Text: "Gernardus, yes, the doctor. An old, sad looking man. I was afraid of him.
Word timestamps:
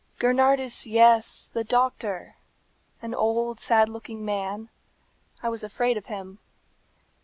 "Gernardus, 0.19 0.87
yes, 0.87 1.51
the 1.53 1.63
doctor. 1.63 2.33
An 3.03 3.13
old, 3.13 3.59
sad 3.59 3.87
looking 3.87 4.25
man. 4.25 4.69
I 5.43 5.49
was 5.49 5.63
afraid 5.63 5.95
of 5.95 6.07
him. 6.07 6.39